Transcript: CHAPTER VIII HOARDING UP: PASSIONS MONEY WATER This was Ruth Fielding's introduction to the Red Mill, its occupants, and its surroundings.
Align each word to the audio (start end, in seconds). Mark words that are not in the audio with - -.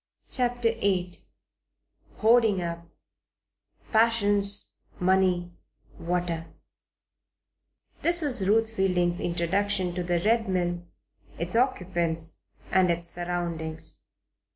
CHAPTER 0.31 0.73
VIII 0.81 1.13
HOARDING 2.21 2.59
UP: 2.59 2.87
PASSIONS 3.91 4.71
MONEY 4.99 5.51
WATER 5.99 6.47
This 8.01 8.19
was 8.19 8.49
Ruth 8.49 8.73
Fielding's 8.75 9.19
introduction 9.19 9.93
to 9.93 10.01
the 10.01 10.19
Red 10.25 10.49
Mill, 10.49 10.81
its 11.37 11.55
occupants, 11.55 12.39
and 12.71 12.89
its 12.89 13.11
surroundings. 13.11 14.01